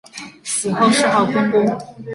[0.43, 1.63] 死后谥号恭公。